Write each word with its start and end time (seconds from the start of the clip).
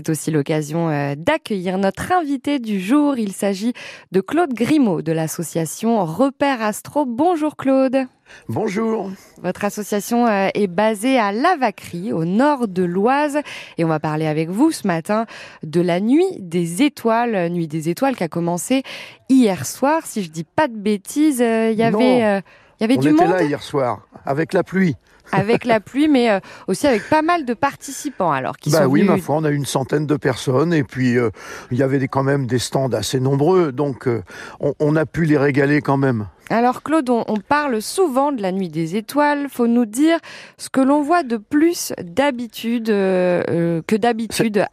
c'est 0.00 0.08
aussi 0.08 0.30
l'occasion 0.30 0.88
euh, 0.88 1.14
d'accueillir 1.14 1.76
notre 1.76 2.10
invité 2.12 2.58
du 2.58 2.80
jour. 2.80 3.18
Il 3.18 3.32
s'agit 3.32 3.74
de 4.12 4.22
Claude 4.22 4.54
Grimaud 4.54 5.02
de 5.02 5.12
l'association 5.12 6.02
Repère 6.06 6.62
Astro. 6.62 7.04
Bonjour 7.04 7.54
Claude. 7.54 8.06
Bonjour. 8.48 9.10
Votre 9.42 9.66
association 9.66 10.26
euh, 10.26 10.48
est 10.54 10.68
basée 10.68 11.18
à 11.18 11.32
Lavacry, 11.32 12.14
au 12.14 12.24
nord 12.24 12.66
de 12.66 12.82
l'Oise, 12.82 13.40
et 13.76 13.84
on 13.84 13.88
va 13.88 14.00
parler 14.00 14.26
avec 14.26 14.48
vous 14.48 14.70
ce 14.70 14.86
matin 14.86 15.26
de 15.64 15.82
la 15.82 16.00
nuit 16.00 16.24
des 16.38 16.82
étoiles, 16.82 17.50
nuit 17.50 17.68
des 17.68 17.90
étoiles 17.90 18.16
qui 18.16 18.24
a 18.24 18.28
commencé 18.28 18.82
hier 19.28 19.66
soir. 19.66 20.06
Si 20.06 20.22
je 20.22 20.30
dis 20.30 20.44
pas 20.44 20.66
de 20.66 20.78
bêtises, 20.78 21.40
il 21.40 21.76
y 21.76 21.82
avait, 21.82 22.20
il 22.20 22.80
y 22.80 22.84
avait 22.84 22.96
on 22.96 23.00
du 23.00 23.08
était 23.10 23.22
monde? 23.22 23.32
là 23.32 23.42
hier 23.42 23.62
soir 23.62 24.06
avec 24.24 24.54
la 24.54 24.62
pluie. 24.62 24.94
Avec 25.32 25.64
la 25.64 25.80
pluie, 25.80 26.08
mais 26.08 26.30
euh, 26.30 26.40
aussi 26.66 26.86
avec 26.86 27.08
pas 27.08 27.22
mal 27.22 27.44
de 27.44 27.54
participants. 27.54 28.32
Alors 28.32 28.56
qui 28.56 28.70
bah 28.70 28.84
sont 28.84 28.84
oui, 28.84 29.00
venus... 29.00 29.16
ma 29.16 29.18
foi, 29.18 29.36
on 29.36 29.44
a 29.44 29.50
une 29.50 29.66
centaine 29.66 30.06
de 30.06 30.16
personnes 30.16 30.72
et 30.72 30.84
puis 30.84 31.16
euh, 31.16 31.30
il 31.70 31.78
y 31.78 31.82
avait 31.82 31.98
des, 31.98 32.08
quand 32.08 32.22
même 32.22 32.46
des 32.46 32.58
stands 32.58 32.92
assez 32.92 33.20
nombreux, 33.20 33.72
donc 33.72 34.06
euh, 34.06 34.22
on, 34.60 34.74
on, 34.80 34.96
a 34.96 35.06
pu 35.06 35.24
les 35.24 35.38
régaler 35.38 35.80
quand 35.80 35.96
même. 35.96 36.26
Alors 36.50 36.82
Claude, 36.82 37.08
on, 37.10 37.24
on, 37.28 37.36
parle 37.36 37.80
souvent 37.80 38.32
de 38.32 38.42
la 38.42 38.50
nuit 38.50 38.68
des 38.68 38.96
étoiles. 38.96 39.46
Faut 39.48 39.68
nous 39.68 39.86
dire 39.86 40.18
ce 40.58 40.68
que 40.68 40.80
l'on 40.80 41.02
voit 41.02 41.22
de 41.22 41.36
plus 41.36 41.92
d'habitude 42.02 42.86
que 42.86 43.96
d'habitude 43.96 44.64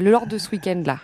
lors 0.00 0.26
de 0.26 0.38
ce 0.38 0.50
week-end-là. 0.50 0.98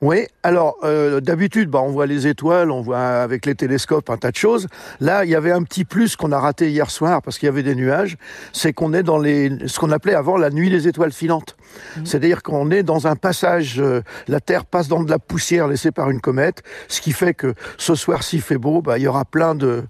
Oui, 0.00 0.28
alors 0.44 0.76
euh, 0.84 1.20
d'habitude, 1.20 1.70
bah, 1.70 1.80
on 1.82 1.90
voit 1.90 2.06
les 2.06 2.28
étoiles, 2.28 2.70
on 2.70 2.82
voit 2.82 3.00
avec 3.00 3.44
les 3.46 3.56
télescopes 3.56 4.10
un 4.10 4.16
tas 4.16 4.30
de 4.30 4.36
choses. 4.36 4.68
Là, 5.00 5.24
il 5.24 5.30
y 5.30 5.34
avait 5.34 5.50
un 5.50 5.64
petit 5.64 5.84
plus 5.84 6.14
qu'on 6.14 6.30
a 6.30 6.38
raté 6.38 6.70
hier 6.70 6.88
soir 6.88 7.20
parce 7.20 7.36
qu'il 7.36 7.46
y 7.46 7.50
avait 7.50 7.64
des 7.64 7.74
nuages, 7.74 8.16
c'est 8.52 8.72
qu'on 8.72 8.92
est 8.92 9.02
dans 9.02 9.18
les, 9.18 9.50
ce 9.66 9.80
qu'on 9.80 9.90
appelait 9.90 10.14
avant 10.14 10.36
la 10.36 10.50
nuit 10.50 10.70
des 10.70 10.86
étoiles 10.86 11.10
filantes. 11.10 11.56
Mmh. 11.96 12.06
C'est-à-dire 12.06 12.42
qu'on 12.42 12.70
est 12.70 12.82
dans 12.82 13.06
un 13.06 13.16
passage, 13.16 13.80
euh, 13.80 14.02
la 14.26 14.40
Terre 14.40 14.64
passe 14.64 14.88
dans 14.88 15.02
de 15.02 15.10
la 15.10 15.18
poussière 15.18 15.68
laissée 15.68 15.90
par 15.90 16.10
une 16.10 16.20
comète, 16.20 16.62
ce 16.88 17.00
qui 17.00 17.12
fait 17.12 17.34
que 17.34 17.54
ce 17.76 17.94
soir, 17.94 18.22
s'il 18.22 18.42
fait 18.42 18.58
beau, 18.58 18.82
bah, 18.82 18.98
il 18.98 19.02
y 19.02 19.06
aura 19.06 19.24
plein 19.24 19.54
de, 19.54 19.84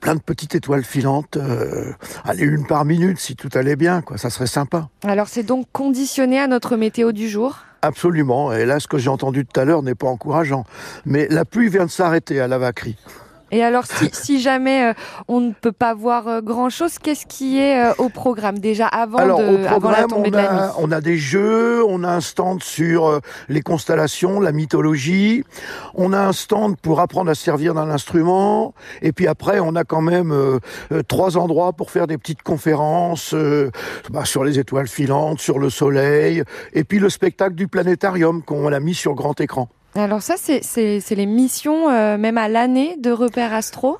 plein 0.00 0.14
de 0.14 0.20
petites 0.20 0.54
étoiles 0.54 0.84
filantes, 0.84 1.36
euh, 1.36 1.92
allez 2.24 2.44
une 2.44 2.66
par 2.66 2.84
minute 2.84 3.18
si 3.18 3.36
tout 3.36 3.50
allait 3.54 3.76
bien, 3.76 4.02
quoi. 4.02 4.18
Ça 4.18 4.30
serait 4.30 4.46
sympa. 4.46 4.88
Alors 5.04 5.28
c'est 5.28 5.42
donc 5.42 5.66
conditionné 5.72 6.38
à 6.40 6.46
notre 6.46 6.76
météo 6.76 7.12
du 7.12 7.28
jour? 7.28 7.58
Absolument. 7.82 8.52
Et 8.52 8.64
là, 8.64 8.78
ce 8.78 8.86
que 8.86 8.96
j'ai 8.98 9.10
entendu 9.10 9.44
tout 9.44 9.58
à 9.60 9.64
l'heure 9.64 9.82
n'est 9.82 9.96
pas 9.96 10.06
encourageant. 10.06 10.64
Mais 11.04 11.26
la 11.28 11.44
pluie 11.44 11.68
vient 11.68 11.86
de 11.86 11.90
s'arrêter 11.90 12.40
à 12.40 12.46
la 12.46 12.58
Vacry. 12.58 12.96
Et 13.54 13.62
alors, 13.62 13.84
si, 13.84 14.08
si 14.12 14.40
jamais 14.40 14.86
euh, 14.86 14.94
on 15.28 15.40
ne 15.40 15.52
peut 15.52 15.72
pas 15.72 15.92
voir 15.92 16.26
euh, 16.26 16.40
grand-chose, 16.40 16.98
qu'est-ce 16.98 17.26
qui 17.26 17.58
est 17.58 17.84
euh, 17.84 17.92
au 17.98 18.08
programme? 18.08 18.58
Déjà 18.58 18.86
avant, 18.86 19.18
alors, 19.18 19.40
de, 19.40 19.44
au 19.44 19.58
programme, 19.58 19.74
avant 19.74 19.90
la 19.90 20.04
tombée 20.04 20.28
on 20.28 20.30
de 20.30 20.36
la 20.36 20.50
a, 20.50 20.66
nuit. 20.66 20.72
On 20.78 20.90
a 20.90 21.00
des 21.02 21.18
jeux, 21.18 21.84
on 21.84 22.02
a 22.02 22.08
un 22.08 22.22
stand 22.22 22.62
sur 22.62 23.06
euh, 23.06 23.20
les 23.50 23.60
constellations, 23.60 24.40
la 24.40 24.52
mythologie, 24.52 25.44
on 25.94 26.14
a 26.14 26.20
un 26.20 26.32
stand 26.32 26.78
pour 26.78 27.00
apprendre 27.00 27.30
à 27.30 27.34
servir 27.34 27.74
d'un 27.74 27.90
instrument, 27.90 28.72
et 29.02 29.12
puis 29.12 29.26
après, 29.26 29.60
on 29.60 29.76
a 29.76 29.84
quand 29.84 30.00
même 30.00 30.32
euh, 30.32 30.58
trois 31.06 31.36
endroits 31.36 31.74
pour 31.74 31.90
faire 31.90 32.06
des 32.06 32.16
petites 32.16 32.42
conférences 32.42 33.34
bah, 34.10 34.24
sur 34.24 34.44
les 34.44 34.58
étoiles 34.58 34.88
filantes, 34.88 35.40
sur 35.40 35.58
le 35.58 35.68
soleil, 35.68 36.42
et 36.72 36.84
puis 36.84 36.98
le 36.98 37.10
spectacle 37.10 37.54
du 37.54 37.68
planétarium 37.68 38.42
qu'on 38.42 38.72
a 38.72 38.80
mis 38.80 38.94
sur 38.94 39.14
grand 39.14 39.38
écran. 39.42 39.68
Alors 39.94 40.22
ça, 40.22 40.36
c'est 40.36 41.02
les 41.10 41.26
missions, 41.26 41.90
euh, 41.90 42.16
même 42.16 42.38
à 42.38 42.48
l'année, 42.48 42.96
de 42.98 43.10
Repère 43.10 43.52
Astro? 43.52 43.98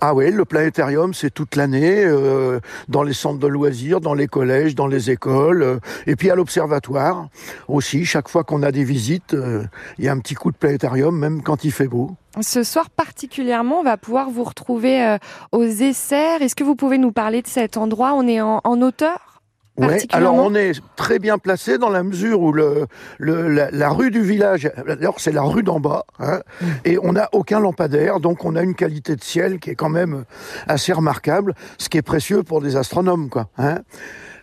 Ah 0.00 0.14
oui, 0.14 0.30
le 0.30 0.44
planétarium, 0.44 1.14
c'est 1.14 1.30
toute 1.32 1.56
l'année, 1.56 2.04
euh, 2.04 2.60
dans 2.88 3.02
les 3.02 3.14
centres 3.14 3.38
de 3.38 3.46
loisirs, 3.46 4.00
dans 4.00 4.12
les 4.12 4.26
collèges, 4.26 4.74
dans 4.74 4.86
les 4.86 5.10
écoles, 5.10 5.62
euh, 5.62 5.78
et 6.06 6.14
puis 6.14 6.30
à 6.30 6.34
l'observatoire 6.34 7.28
aussi. 7.68 8.04
Chaque 8.04 8.28
fois 8.28 8.44
qu'on 8.44 8.62
a 8.62 8.70
des 8.70 8.84
visites, 8.84 9.32
il 9.32 9.38
euh, 9.38 9.64
y 9.98 10.08
a 10.08 10.12
un 10.12 10.18
petit 10.18 10.34
coup 10.34 10.50
de 10.50 10.56
planétarium, 10.56 11.18
même 11.18 11.42
quand 11.42 11.64
il 11.64 11.72
fait 11.72 11.88
beau. 11.88 12.10
Ce 12.40 12.64
soir 12.64 12.90
particulièrement, 12.90 13.80
on 13.80 13.82
va 13.84 13.96
pouvoir 13.96 14.28
vous 14.28 14.44
retrouver 14.44 15.16
aux 15.52 15.64
Essers. 15.64 16.42
Est-ce 16.42 16.54
que 16.56 16.64
vous 16.64 16.74
pouvez 16.74 16.98
nous 16.98 17.12
parler 17.12 17.40
de 17.40 17.46
cet 17.46 17.76
endroit? 17.76 18.12
On 18.14 18.26
est 18.26 18.40
en, 18.40 18.60
en 18.62 18.82
hauteur? 18.82 19.33
Ouais, 19.76 20.02
alors 20.12 20.34
on 20.34 20.54
est 20.54 20.80
très 20.94 21.18
bien 21.18 21.36
placé 21.36 21.78
dans 21.78 21.88
la 21.88 22.04
mesure 22.04 22.40
où 22.40 22.52
le, 22.52 22.86
le 23.18 23.48
la, 23.48 23.72
la, 23.72 23.88
rue 23.88 24.12
du 24.12 24.22
village, 24.22 24.70
alors 24.88 25.18
c'est 25.18 25.32
la 25.32 25.42
rue 25.42 25.64
d'en 25.64 25.80
bas, 25.80 26.04
hein, 26.20 26.42
mmh. 26.60 26.66
et 26.84 26.98
on 27.02 27.12
n'a 27.12 27.28
aucun 27.32 27.58
lampadaire, 27.58 28.20
donc 28.20 28.44
on 28.44 28.54
a 28.54 28.62
une 28.62 28.76
qualité 28.76 29.16
de 29.16 29.22
ciel 29.22 29.58
qui 29.58 29.70
est 29.70 29.74
quand 29.74 29.88
même 29.88 30.24
assez 30.68 30.92
remarquable, 30.92 31.54
ce 31.78 31.88
qui 31.88 31.98
est 31.98 32.02
précieux 32.02 32.44
pour 32.44 32.60
des 32.60 32.76
astronomes, 32.76 33.28
quoi. 33.28 33.48
Hein. 33.58 33.80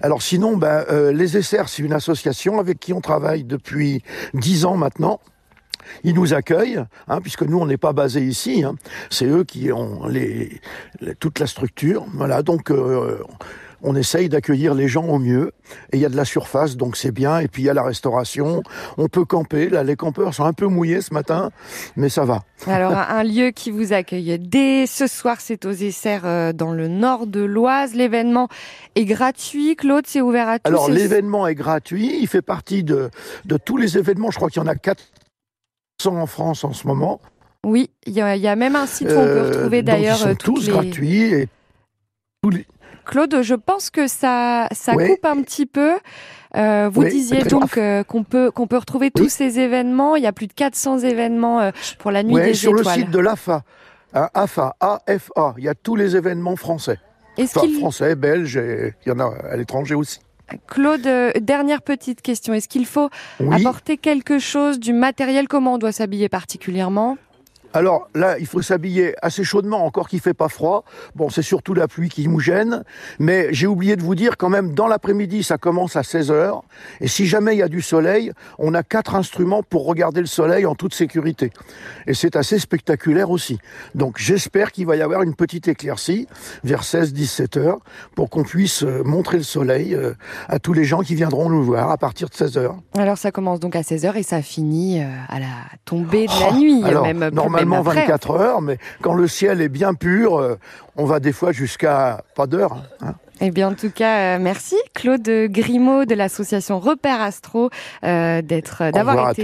Alors 0.02 0.22
sinon, 0.22 0.58
ben, 0.58 0.84
euh, 0.90 1.14
les 1.14 1.38
Essers, 1.38 1.70
c'est 1.70 1.84
une 1.84 1.94
association 1.94 2.60
avec 2.60 2.80
qui 2.80 2.92
on 2.92 3.02
travaille 3.02 3.46
depuis 3.46 4.04
dix 4.34 4.66
ans 4.66 4.76
maintenant. 4.76 5.22
Ils 6.04 6.16
nous 6.16 6.34
accueillent, 6.34 6.84
hein, 7.08 7.22
puisque 7.22 7.44
nous 7.44 7.58
on 7.60 7.66
n'est 7.66 7.78
pas 7.78 7.94
basé 7.94 8.22
ici. 8.22 8.64
Hein. 8.64 8.76
C'est 9.10 9.26
eux 9.26 9.44
qui 9.44 9.72
ont 9.72 10.08
les, 10.08 10.60
les, 11.00 11.16
toute 11.16 11.40
la 11.40 11.48
structure. 11.48 12.06
Voilà, 12.14 12.42
donc. 12.42 12.70
Euh, 12.70 13.20
on 13.84 13.96
essaye 13.96 14.30
d'accueillir 14.30 14.74
les 14.74 14.88
gens 14.88 15.06
au 15.06 15.20
mieux. 15.20 15.52
Et 15.92 15.98
il 15.98 16.00
y 16.00 16.06
a 16.06 16.10
de 16.10 16.16
la 16.16 16.26
surface, 16.26 16.78
donc 16.78 16.98
c'est 16.98 17.12
bien. 17.12 17.40
Et 17.40 17.48
puis 17.48 17.64
il 17.64 17.66
y 17.66 17.70
a 17.70 17.74
la 17.74 17.84
restauration. 17.84 18.64
On 18.98 19.08
peut 19.08 19.26
camper. 19.26 19.70
Là, 19.70 19.84
les 19.84 19.96
campeurs 19.96 20.34
sont 20.34 20.46
un 20.46 20.54
peu 20.54 20.68
mouillés 20.68 21.02
ce 21.02 21.14
matin, 21.14 21.52
mais 21.96 22.10
ça 22.10 22.26
va. 22.26 22.44
Alors, 22.68 22.94
un 22.94 23.24
lieu 23.24 23.52
qui 23.52 23.72
vous 23.72 23.94
accueille 23.94 24.38
dès 24.40 24.86
ce 24.86 25.08
soir, 25.08 25.38
c'est 25.40 25.66
aux 25.66 25.72
Essers 25.72 26.54
dans 26.54 26.72
le 26.72 26.88
nord 26.88 27.28
de 27.28 27.42
l'Oise. 27.42 27.94
L'événement 27.94 28.48
est 28.96 29.06
gratuit. 29.06 29.76
Claude, 29.76 30.06
c'est 30.08 30.22
ouvert 30.22 30.48
à 30.48 30.60
tous. 30.60 30.70
Alors, 30.70 30.90
l'événement 30.90 31.48
est 31.48 31.56
gratuit. 31.56 32.18
Il 32.22 32.28
fait 32.28 32.42
partie 32.42 32.84
de, 32.84 33.10
de 33.46 33.58
tous 33.58 33.78
les 33.78 33.98
événements. 33.98 34.32
Je 34.32 34.38
crois 34.38 34.50
qu'il 34.50 34.62
y 34.62 34.66
en 34.66 34.70
a 34.70 34.76
400 34.76 35.06
en 36.06 36.26
France 36.26 36.64
en 36.64 36.74
ce 36.74 36.88
moment. 36.88 37.20
Oui, 37.66 37.92
il 38.08 38.14
y, 38.14 38.16
y, 38.16 38.48
a 38.48 38.56
même 38.56 38.76
un 38.76 38.88
site 38.88 39.08
où 39.10 39.12
on 39.12 39.26
peut 39.26 39.42
retrouver 39.42 39.80
euh, 39.80 39.84
d'ailleurs 39.84 40.36
tous 40.38 40.54
toutes 40.54 40.66
les... 40.66 40.72
gratuits 40.72 41.24
et 41.34 41.48
tous 42.42 42.50
les... 42.50 42.66
Claude, 43.06 43.42
je 43.42 43.56
pense 43.56 43.90
que 43.90 44.08
ça, 44.08 44.68
ça 44.72 44.94
oui. 44.96 45.08
coupe 45.08 45.26
un 45.26 45.42
petit 45.42 45.66
peu. 45.66 45.96
Euh, 46.56 46.90
vous 46.92 47.04
oui, 47.04 47.10
disiez 47.10 47.44
donc 47.44 47.78
euh, 47.78 48.04
qu'on 48.04 48.24
peut 48.24 48.52
qu'on 48.52 48.68
peut 48.68 48.78
retrouver 48.78 49.12
oui. 49.16 49.24
tous 49.24 49.30
ces 49.30 49.60
événements. 49.60 50.16
Il 50.16 50.24
y 50.24 50.28
a 50.28 50.34
plus 50.34 50.48
de 50.48 50.54
400 50.54 51.00
événements 51.00 51.62
euh, 51.62 51.72
pour 52.00 52.12
la 52.12 52.24
nuit 52.24 52.36
des 52.36 52.54
sur 52.54 52.78
étoiles. 52.78 52.98
le 52.98 53.04
site 53.04 53.12
de 53.12 53.20
l'AFA, 53.20 53.64
hein, 54.14 54.30
AFA, 54.34 54.76
AFA, 54.80 55.56
il 55.58 55.64
y 55.64 55.70
a 55.70 55.76
tous 55.76 55.96
les 55.96 56.16
événements 56.16 56.56
français. 56.56 57.00
Enfin, 57.40 57.62
français, 57.80 58.16
belges, 58.16 58.58
et 58.58 58.94
il 59.06 59.10
y 59.10 59.12
en 59.14 59.20
a 59.20 59.34
à 59.50 59.56
l'étranger 59.56 59.96
aussi. 59.96 60.20
Claude, 60.68 61.08
dernière 61.40 61.82
petite 61.82 62.22
question. 62.22 62.54
Est-ce 62.54 62.68
qu'il 62.68 62.86
faut 62.86 63.10
apporter 63.52 63.96
quelque 63.96 64.38
chose 64.38 64.80
du 64.80 64.92
matériel? 64.92 65.48
Comment 65.48 65.76
on 65.76 65.78
doit 65.78 65.94
s'habiller 65.94 66.28
particulièrement? 66.28 67.18
Alors 67.74 68.10
là, 68.14 68.38
il 68.40 68.46
faut 68.46 68.62
s'habiller 68.62 69.16
assez 69.22 69.44
chaudement, 69.44 69.86
encore 69.86 70.10
qu'il 70.10 70.20
fait 70.20 70.34
pas 70.34 70.50
froid. 70.50 70.84
Bon, 71.16 71.30
c'est 71.30 71.42
surtout 71.42 71.74
la 71.74 71.88
pluie 71.88 72.10
qui 72.10 72.28
nous 72.28 72.40
gêne. 72.40 72.84
Mais 73.20 73.48
j'ai 73.52 73.68
oublié 73.68 73.96
de 73.96 74.02
vous 74.02 74.16
dire 74.16 74.38
quand 74.38 74.50
même, 74.50 74.74
dans 74.74 74.88
l'après-midi, 74.88 75.44
ça 75.44 75.58
commence 75.58 75.96
à 75.96 76.04
16 76.04 76.32
heures. 76.32 76.64
Et 77.00 77.08
si 77.08 77.26
jamais 77.26 77.56
il 77.56 77.60
y 77.60 77.64
a 77.64 77.70
du 77.70 77.82
soleil, 77.82 78.32
on 78.58 78.74
a 78.74 78.84
quatre 78.84 79.16
instruments 79.16 79.64
pour 79.64 79.86
regarder 79.86 80.22
le 80.22 80.28
soleil 80.28 80.66
en 80.66 80.76
toute 80.76 80.94
sécurité. 80.94 81.52
Et 82.08 82.14
c'est 82.14 82.36
assez 82.36 82.60
spectaculaire 82.60 83.30
aussi. 83.30 83.60
Donc 83.96 84.18
j'espère 84.18 84.72
qu'il 84.72 84.86
va 84.86 84.96
y 84.96 85.02
avoir 85.02 85.24
une 85.24 85.36
petite 85.36 85.68
éclaircie 85.68 86.28
vers 86.64 86.82
16-17 86.82 87.58
heures 87.60 87.80
pour 88.16 88.30
qu'on 88.30 88.44
puisse 88.44 88.84
euh, 88.84 89.04
montrer 89.04 89.38
le 89.38 89.44
soleil 89.44 89.96
euh, 89.96 90.14
à 90.48 90.60
tous 90.60 90.74
les 90.74 90.84
gens 90.84 91.02
qui 91.02 91.16
viendront 91.16 91.50
nous 91.50 91.64
voir 91.64 91.92
à 91.92 91.98
partir 91.98 92.30
de 92.30 92.34
16 92.34 92.58
heures. 92.58 92.76
Alors 92.98 93.18
ça 93.18 93.32
commence 93.32 93.60
donc 93.60 93.76
à 93.76 93.84
16 93.84 94.06
heures 94.06 94.18
et 94.18 94.24
ça 94.24 94.42
finit 94.42 95.02
euh, 95.02 95.06
à 95.30 95.40
la 95.40 95.48
tombée 95.86 96.28
de 96.28 96.40
la 96.40 96.52
nuit. 96.58 96.84
Alors, 96.84 97.06
même 97.50 97.61
après, 97.62 98.02
24 98.02 98.32
heures, 98.32 98.62
mais 98.62 98.78
quand 99.02 99.14
le 99.14 99.28
ciel 99.28 99.62
est 99.62 99.70
bien 99.70 99.94
pur, 99.94 100.38
euh, 100.38 100.58
on 100.96 101.06
va 101.06 101.20
des 101.20 101.34
fois 101.34 101.52
jusqu'à 101.52 102.24
pas 102.36 102.48
d'heure. 102.48 102.78
Hein. 103.02 103.14
Eh 103.44 103.50
bien, 103.50 103.70
en 103.70 103.74
tout 103.74 103.90
cas, 103.90 104.36
euh, 104.36 104.40
merci 104.40 104.76
Claude 104.94 105.28
Grimaud 105.28 106.06
de 106.06 106.14
l'association 106.14 106.80
Repère 106.80 107.22
Astro 107.22 107.72
euh, 108.04 108.44
d'être, 108.44 108.92
d'avoir 108.92 109.32
été 109.32 109.44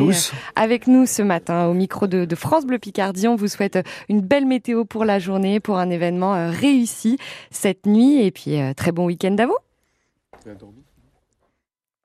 avec 0.55 0.85
nous 0.85 1.07
ce 1.07 1.23
matin 1.23 1.65
au 1.65 1.73
micro 1.73 2.05
de, 2.05 2.23
de, 2.25 2.35
France 2.35 2.67
Bleu 2.67 2.77
Picardie. 2.77 3.27
On 3.27 3.35
vous 3.35 3.47
souhaite 3.47 3.79
une 4.07 4.21
belle 4.21 4.45
météo 4.45 4.85
pour 4.85 5.03
la 5.03 5.17
journée, 5.17 5.59
pour 5.59 5.79
un 5.79 5.89
événement 5.89 6.35
euh, 6.35 6.51
réussi 6.51 7.17
cette 7.49 7.87
nuit, 7.87 8.23
et 8.23 8.29
puis 8.29 8.61
euh, 8.61 8.73
très 8.75 8.91
bon 8.91 9.07
week-end 9.07 9.35
à 9.39 9.47
vous. 9.47 9.57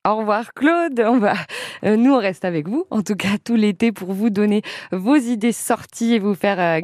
Au 0.05 0.17
revoir 0.17 0.53
Claude. 0.53 1.01
On 1.07 1.19
va, 1.19 1.35
euh, 1.85 1.97
nous 1.97 2.13
on 2.13 2.19
reste 2.19 2.45
avec 2.45 2.67
vous, 2.67 2.87
en 2.91 3.03
tout 3.03 3.15
cas 3.15 3.39
tout 3.45 3.55
l'été 3.55 3.93
pour 3.93 4.13
vous 4.13 4.31
donner 4.31 4.63
vos 4.91 5.15
idées 5.15 5.53
sorties 5.53 6.15
et 6.15 6.19
vous 6.19 6.35
faire 6.35 6.59
euh, 6.59 6.81